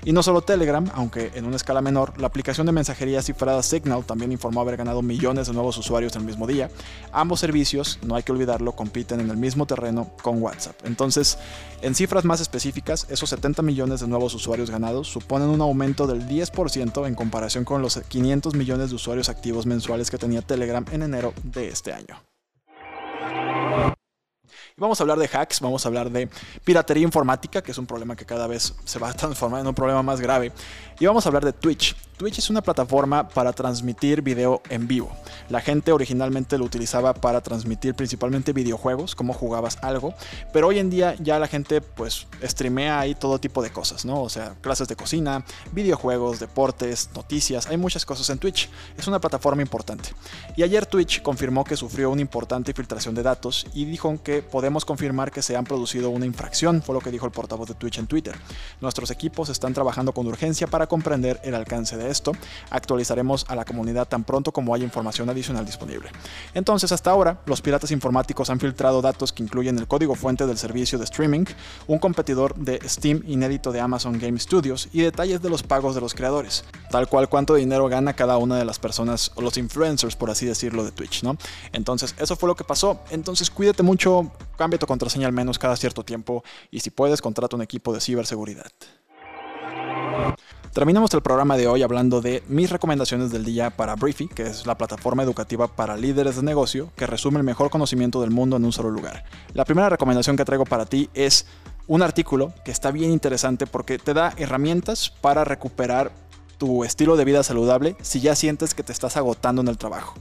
Y 0.04 0.12
no 0.12 0.22
solo 0.22 0.42
Telegram, 0.42 0.84
aunque 0.94 1.32
en 1.34 1.46
una 1.46 1.56
escala 1.56 1.80
menor, 1.80 2.20
la 2.20 2.26
aplicación 2.26 2.66
de 2.66 2.72
mensajería 2.72 3.22
cifrada 3.22 3.62
Signal 3.62 4.04
también 4.04 4.30
informó 4.30 4.60
haber 4.60 4.76
ganado 4.76 5.00
millones 5.00 5.46
de 5.46 5.54
nuevos 5.54 5.78
usuarios 5.78 6.14
el 6.14 6.24
mismo 6.24 6.46
día. 6.46 6.70
Ambos 7.12 7.40
servicios, 7.40 7.98
no 8.02 8.16
hay 8.16 8.22
que 8.22 8.32
olvidarlo, 8.32 8.72
compiten 8.72 9.20
en 9.20 9.30
el 9.30 9.38
mismo 9.38 9.64
terreno 9.64 10.10
con 10.22 10.42
WhatsApp. 10.42 10.76
Entonces, 10.84 11.38
en 11.80 11.94
cifras 11.94 12.26
más 12.26 12.40
específicas, 12.40 13.06
esos 13.08 13.30
70 13.30 13.62
millones 13.62 14.00
de 14.00 14.08
nuevos 14.08 14.34
usuarios 14.34 14.70
ganados 14.70 15.08
suponen 15.08 15.48
un 15.48 15.60
aumento 15.60 16.06
del 16.06 16.26
10% 16.28 16.97
en 17.06 17.14
comparación 17.14 17.64
con 17.64 17.82
los 17.82 17.98
500 17.98 18.54
millones 18.54 18.90
de 18.90 18.96
usuarios 18.96 19.28
activos 19.28 19.66
mensuales 19.66 20.10
que 20.10 20.18
tenía 20.18 20.42
Telegram 20.42 20.84
en 20.90 21.02
enero 21.02 21.32
de 21.42 21.68
este 21.68 21.92
año. 21.92 22.22
Vamos 24.76 25.00
a 25.00 25.02
hablar 25.02 25.18
de 25.18 25.26
hacks, 25.26 25.60
vamos 25.60 25.84
a 25.84 25.88
hablar 25.88 26.08
de 26.08 26.28
piratería 26.64 27.02
informática, 27.02 27.62
que 27.62 27.72
es 27.72 27.78
un 27.78 27.86
problema 27.86 28.14
que 28.14 28.24
cada 28.24 28.46
vez 28.46 28.74
se 28.84 28.98
va 29.00 29.10
a 29.10 29.12
transformar 29.12 29.60
en 29.60 29.66
un 29.66 29.74
problema 29.74 30.04
más 30.04 30.20
grave. 30.20 30.52
Y 31.00 31.06
vamos 31.06 31.26
a 31.26 31.28
hablar 31.28 31.44
de 31.44 31.52
Twitch. 31.52 31.96
Twitch 32.18 32.38
es 32.38 32.50
una 32.50 32.62
plataforma 32.62 33.28
para 33.28 33.52
transmitir 33.52 34.22
video 34.22 34.60
en 34.70 34.88
vivo. 34.88 35.08
La 35.48 35.60
gente 35.60 35.92
originalmente 35.92 36.58
lo 36.58 36.64
utilizaba 36.64 37.14
para 37.14 37.40
transmitir 37.40 37.94
principalmente 37.94 38.52
videojuegos, 38.52 39.14
como 39.14 39.32
jugabas 39.32 39.78
algo, 39.82 40.12
pero 40.52 40.66
hoy 40.66 40.80
en 40.80 40.90
día 40.90 41.14
ya 41.20 41.38
la 41.38 41.46
gente 41.46 41.80
pues 41.80 42.26
streamea 42.42 42.98
ahí 42.98 43.14
todo 43.14 43.38
tipo 43.38 43.62
de 43.62 43.70
cosas, 43.70 44.04
¿no? 44.04 44.20
O 44.20 44.28
sea, 44.28 44.56
clases 44.60 44.88
de 44.88 44.96
cocina, 44.96 45.44
videojuegos, 45.70 46.40
deportes, 46.40 47.08
noticias, 47.14 47.68
hay 47.68 47.76
muchas 47.76 48.04
cosas 48.04 48.28
en 48.30 48.38
Twitch. 48.38 48.68
Es 48.98 49.06
una 49.06 49.20
plataforma 49.20 49.62
importante. 49.62 50.10
Y 50.56 50.64
ayer 50.64 50.86
Twitch 50.86 51.22
confirmó 51.22 51.62
que 51.62 51.76
sufrió 51.76 52.10
una 52.10 52.20
importante 52.20 52.74
filtración 52.74 53.14
de 53.14 53.22
datos 53.22 53.64
y 53.74 53.84
dijo 53.84 54.20
que 54.24 54.42
podemos 54.42 54.84
confirmar 54.84 55.30
que 55.30 55.40
se 55.42 55.56
han 55.56 55.64
producido 55.64 56.10
una 56.10 56.26
infracción, 56.26 56.82
fue 56.82 56.96
lo 56.96 57.00
que 57.00 57.12
dijo 57.12 57.26
el 57.26 57.32
portavoz 57.32 57.68
de 57.68 57.74
Twitch 57.74 57.98
en 57.98 58.08
Twitter. 58.08 58.34
Nuestros 58.80 59.12
equipos 59.12 59.50
están 59.50 59.72
trabajando 59.72 60.12
con 60.12 60.26
urgencia 60.26 60.66
para 60.66 60.88
comprender 60.88 61.40
el 61.44 61.54
alcance 61.54 61.96
esto, 62.08 62.32
actualizaremos 62.70 63.44
a 63.48 63.54
la 63.54 63.64
comunidad 63.64 64.08
tan 64.08 64.24
pronto 64.24 64.52
como 64.52 64.74
haya 64.74 64.84
información 64.84 65.28
adicional 65.30 65.64
disponible. 65.64 66.10
Entonces, 66.54 66.92
hasta 66.92 67.10
ahora, 67.10 67.40
los 67.46 67.62
piratas 67.62 67.90
informáticos 67.90 68.50
han 68.50 68.60
filtrado 68.60 69.02
datos 69.02 69.32
que 69.32 69.42
incluyen 69.42 69.78
el 69.78 69.86
código 69.86 70.14
fuente 70.14 70.46
del 70.46 70.58
servicio 70.58 70.98
de 70.98 71.04
streaming, 71.04 71.44
un 71.86 71.98
competidor 71.98 72.54
de 72.54 72.80
Steam 72.88 73.22
inédito 73.26 73.72
de 73.72 73.80
Amazon 73.80 74.18
Game 74.18 74.38
Studios 74.38 74.88
y 74.92 75.02
detalles 75.02 75.42
de 75.42 75.50
los 75.50 75.62
pagos 75.62 75.94
de 75.94 76.00
los 76.00 76.14
creadores, 76.14 76.64
tal 76.90 77.08
cual 77.08 77.28
cuánto 77.28 77.54
dinero 77.54 77.88
gana 77.88 78.14
cada 78.14 78.38
una 78.38 78.56
de 78.56 78.64
las 78.64 78.78
personas 78.78 79.32
o 79.34 79.42
los 79.42 79.58
influencers, 79.58 80.16
por 80.16 80.30
así 80.30 80.46
decirlo, 80.46 80.84
de 80.84 80.92
Twitch. 80.92 81.22
Entonces, 81.72 82.14
eso 82.18 82.36
fue 82.36 82.48
lo 82.48 82.56
que 82.56 82.64
pasó. 82.64 83.00
Entonces, 83.10 83.50
cuídate 83.50 83.82
mucho, 83.82 84.30
cambia 84.56 84.78
tu 84.78 84.86
contraseña 84.86 85.26
al 85.26 85.32
menos 85.32 85.58
cada 85.58 85.76
cierto 85.76 86.04
tiempo 86.04 86.44
y 86.70 86.80
si 86.80 86.90
puedes, 86.90 87.20
contrata 87.20 87.56
un 87.56 87.62
equipo 87.62 87.92
de 87.92 88.00
ciberseguridad. 88.00 88.70
Terminamos 90.72 91.12
el 91.14 91.22
programa 91.22 91.56
de 91.56 91.66
hoy 91.66 91.82
hablando 91.82 92.20
de 92.20 92.42
mis 92.46 92.70
recomendaciones 92.70 93.32
del 93.32 93.44
día 93.44 93.70
para 93.70 93.96
Briefy, 93.96 94.28
que 94.28 94.42
es 94.42 94.66
la 94.66 94.76
plataforma 94.76 95.22
educativa 95.22 95.66
para 95.66 95.96
líderes 95.96 96.36
de 96.36 96.42
negocio 96.42 96.90
que 96.94 97.06
resume 97.06 97.38
el 97.38 97.44
mejor 97.44 97.70
conocimiento 97.70 98.20
del 98.20 98.30
mundo 98.30 98.56
en 98.56 98.64
un 98.64 98.72
solo 98.72 98.90
lugar. 98.90 99.24
La 99.54 99.64
primera 99.64 99.88
recomendación 99.88 100.36
que 100.36 100.44
traigo 100.44 100.66
para 100.66 100.86
ti 100.86 101.08
es 101.14 101.46
un 101.86 102.02
artículo 102.02 102.52
que 102.64 102.70
está 102.70 102.90
bien 102.90 103.10
interesante 103.10 103.66
porque 103.66 103.98
te 103.98 104.14
da 104.14 104.34
herramientas 104.36 105.10
para 105.10 105.42
recuperar 105.42 106.12
tu 106.58 106.84
estilo 106.84 107.16
de 107.16 107.24
vida 107.24 107.42
saludable 107.42 107.96
si 108.02 108.20
ya 108.20 108.34
sientes 108.34 108.74
que 108.74 108.82
te 108.82 108.92
estás 108.92 109.16
agotando 109.16 109.62
en 109.62 109.68
el 109.68 109.78
trabajo. 109.78 110.14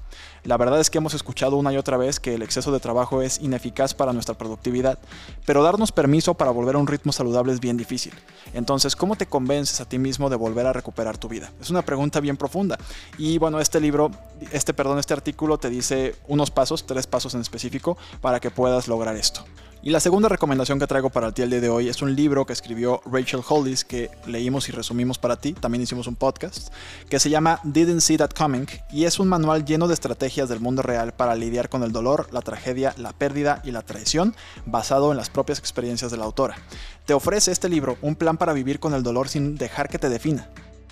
La 0.44 0.56
verdad 0.56 0.80
es 0.80 0.90
que 0.90 1.00
hemos 1.00 1.14
escuchado 1.14 1.58
una 1.58 1.74
y 1.74 1.78
otra 1.78 1.98
vez 1.98 2.20
que 2.20 2.36
el 2.36 2.44
exceso 2.44 2.72
de 2.72 2.80
trabajo 2.80 3.22
es 3.22 3.42
ineficaz 3.42 3.94
para 3.94 4.14
nuestra 4.14 4.38
productividad, 4.38 5.00
pero 5.46 5.64
darnos 5.64 5.92
permiso 5.92 6.36
para 6.36 6.52
volver 6.52 6.76
a 6.76 6.78
un 6.78 6.88
ritmo 6.88 7.12
saludable 7.12 7.52
es 7.52 7.60
bien 7.60 7.76
difícil. 7.76 8.14
Entonces, 8.54 8.96
¿cómo 8.96 9.16
te 9.16 9.26
convences 9.26 9.82
a 9.82 9.86
ti 9.90 9.98
mismo 9.98 10.30
de 10.30 10.36
volver 10.38 10.68
a 10.68 10.74
recuperar 10.74 11.18
tu 11.18 11.28
vida? 11.28 11.52
Es 11.60 11.70
una 11.70 11.82
pregunta 11.82 12.20
bien 12.20 12.38
profunda. 12.38 12.78
Y 13.18 13.40
bueno, 13.40 13.60
este 13.60 13.82
libro, 13.82 14.12
este 14.52 14.74
perdón, 14.74 15.00
este 15.00 15.14
artículo 15.14 15.58
te 15.58 15.70
dice 15.70 16.16
unos 16.28 16.52
pasos, 16.52 16.86
tres 16.86 17.08
pasos 17.08 17.34
en 17.34 17.42
específico 17.42 17.98
para 18.22 18.40
que 18.40 18.52
puedas 18.52 18.88
lograr 18.88 19.18
esto. 19.18 19.44
Y 19.88 19.90
la 19.90 20.02
segunda 20.02 20.28
recomendación 20.28 20.80
que 20.80 20.86
traigo 20.86 21.10
para 21.10 21.32
ti 21.32 21.44
el 21.44 21.50
día 21.50 21.62
de 21.62 21.70
hoy 21.70 21.88
es 21.88 22.02
un 22.02 22.14
libro 22.14 22.46
que 22.46 22.52
escribió 22.52 23.00
Rachel 23.06 23.40
Hollis 23.48 23.86
que 23.86 24.12
leímos 24.26 24.68
y 24.68 24.74
resumimos 24.74 25.18
para 25.18 25.38
ti, 25.38 25.54
también 25.54 25.82
hicimos 25.82 26.08
un 26.08 26.18
podcast, 26.18 26.74
que 27.08 27.22
se 27.22 27.30
llama 27.30 27.62
Didn't 27.64 28.02
See 28.02 28.18
That 28.18 28.32
Coming 28.32 28.66
y 28.92 29.06
es 29.06 29.18
un 29.18 29.30
manual 29.30 29.64
lleno 29.64 29.88
de 29.88 29.94
estrategias 29.94 30.50
del 30.50 30.60
mundo 30.60 30.82
real 30.82 31.14
para 31.14 31.36
lidiar 31.36 31.70
con 31.70 31.84
el 31.84 31.94
dolor, 31.94 32.28
la 32.34 32.42
tragedia, 32.42 32.94
la 32.98 33.14
pérdida 33.14 33.62
y 33.64 33.72
la 33.72 33.82
traición, 33.82 34.36
basado 34.66 35.12
en 35.12 35.18
las 35.18 35.30
propias 35.30 35.58
experiencias 35.58 36.12
de 36.12 36.18
la 36.18 36.26
autora. 36.26 36.58
Te 37.06 37.14
ofrece 37.14 37.54
este 37.54 37.70
libro 37.70 37.98
un 38.02 38.18
plan 38.18 38.36
para 38.36 38.52
vivir 38.52 38.82
con 38.82 38.94
el 38.94 39.04
dolor 39.04 39.30
sin 39.30 39.56
dejar 39.56 39.88
que 39.88 40.00
te 40.00 40.10
defina. 40.10 40.50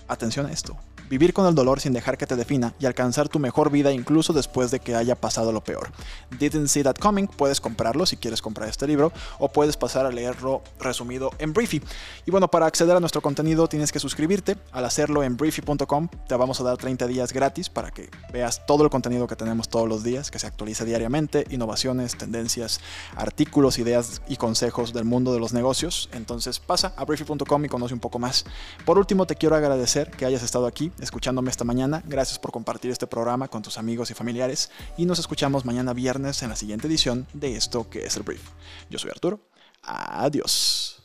Atención 0.07 0.45
a 0.45 0.53
esto, 0.53 0.77
vivir 1.09 1.33
con 1.33 1.45
el 1.47 1.55
dolor 1.55 1.79
sin 1.79 1.93
dejar 1.93 2.17
que 2.17 2.27
te 2.27 2.35
defina 2.35 2.73
y 2.79 2.85
alcanzar 2.85 3.29
tu 3.29 3.39
mejor 3.39 3.71
vida 3.71 3.91
incluso 3.91 4.33
después 4.33 4.71
de 4.71 4.79
que 4.79 4.95
haya 4.95 5.15
pasado 5.15 5.51
lo 5.51 5.63
peor. 5.63 5.91
Didn't 6.39 6.67
See 6.67 6.83
That 6.83 6.95
Coming, 6.95 7.27
puedes 7.27 7.61
comprarlo 7.61 8.05
si 8.05 8.17
quieres 8.17 8.41
comprar 8.41 8.69
este 8.69 8.87
libro 8.87 9.11
o 9.39 9.51
puedes 9.51 9.77
pasar 9.77 10.05
a 10.05 10.11
leerlo 10.11 10.61
resumido 10.79 11.31
en 11.39 11.53
Briefy. 11.53 11.81
Y 12.25 12.31
bueno, 12.31 12.49
para 12.49 12.65
acceder 12.65 12.95
a 12.95 12.99
nuestro 12.99 13.21
contenido 13.21 13.67
tienes 13.67 13.91
que 13.91 13.99
suscribirte. 13.99 14.57
Al 14.71 14.85
hacerlo 14.85 15.23
en 15.23 15.37
briefy.com 15.37 16.09
te 16.27 16.35
vamos 16.35 16.59
a 16.59 16.63
dar 16.63 16.77
30 16.77 17.07
días 17.07 17.33
gratis 17.33 17.69
para 17.69 17.91
que 17.91 18.09
veas 18.31 18.65
todo 18.65 18.83
el 18.83 18.89
contenido 18.89 19.27
que 19.27 19.35
tenemos 19.35 19.69
todos 19.69 19.87
los 19.87 20.03
días, 20.03 20.31
que 20.31 20.39
se 20.39 20.47
actualiza 20.47 20.85
diariamente, 20.85 21.45
innovaciones, 21.49 22.17
tendencias, 22.17 22.79
artículos, 23.15 23.79
ideas 23.79 24.21
y 24.27 24.37
consejos 24.37 24.93
del 24.93 25.05
mundo 25.05 25.33
de 25.33 25.39
los 25.39 25.53
negocios. 25.53 26.09
Entonces 26.13 26.59
pasa 26.59 26.93
a 26.97 27.05
briefy.com 27.05 27.65
y 27.65 27.69
conoce 27.69 27.93
un 27.93 27.99
poco 27.99 28.19
más. 28.19 28.45
Por 28.85 28.97
último, 28.97 29.25
te 29.25 29.35
quiero 29.35 29.55
agradecer 29.55 30.11
que 30.11 30.25
hayas 30.25 30.43
estado 30.43 30.67
aquí 30.67 30.91
escuchándome 30.99 31.51
esta 31.51 31.63
mañana. 31.63 32.03
Gracias 32.05 32.39
por 32.39 32.51
compartir 32.51 32.91
este 32.91 33.07
programa 33.07 33.47
con 33.47 33.61
tus 33.61 33.77
amigos 33.77 34.11
y 34.11 34.13
familiares 34.13 34.71
y 34.97 35.05
nos 35.05 35.19
escuchamos 35.19 35.65
mañana 35.65 35.93
viernes 35.93 36.41
en 36.43 36.49
la 36.49 36.55
siguiente 36.55 36.87
edición 36.87 37.27
de 37.33 37.55
esto 37.55 37.89
que 37.89 38.05
es 38.05 38.15
el 38.17 38.23
brief. 38.23 38.41
Yo 38.89 38.99
soy 38.99 39.11
Arturo. 39.11 39.39
Adiós. 39.83 41.01